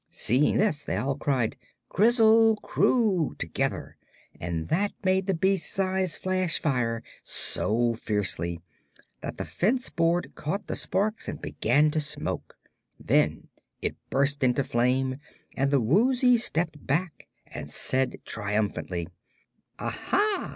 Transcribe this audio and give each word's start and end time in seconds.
Seeing 0.09 0.57
this, 0.57 0.83
they 0.83 0.97
all 0.97 1.15
cried 1.15 1.57
"Krizzle 1.91 2.57
Kroo!" 2.63 3.35
together, 3.37 3.97
and 4.39 4.67
that 4.69 4.93
made 5.03 5.27
the 5.27 5.35
beast's 5.35 5.77
eyes 5.77 6.15
flash 6.17 6.57
fire 6.59 7.03
so 7.23 7.93
fiercely 7.93 8.59
that 9.21 9.37
the 9.37 9.45
fence 9.45 9.89
board 9.91 10.33
caught 10.33 10.65
the 10.65 10.75
sparks 10.75 11.27
and 11.27 11.39
began 11.39 11.91
to 11.91 11.99
smoke. 11.99 12.57
Then 12.99 13.49
it 13.79 13.95
burst 14.09 14.43
into 14.43 14.63
flame, 14.63 15.17
and 15.55 15.69
the 15.69 15.79
Woozy 15.79 16.35
stepped 16.35 16.83
back 16.83 17.27
and 17.45 17.69
said 17.69 18.15
triumphantly: 18.25 19.07
"Aha! 19.77 20.49